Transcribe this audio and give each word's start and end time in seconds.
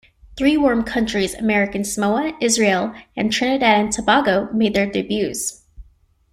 Three 0.35 0.57
"warm 0.57 0.81
countries", 0.81 1.35
American 1.35 1.83
Samoa, 1.83 2.35
Israel 2.41 2.95
and 3.15 3.31
Trinidad 3.31 3.79
and 3.79 3.91
Tobago, 3.93 4.51
made 4.51 4.73
their 4.73 4.89
debuts. 4.91 5.61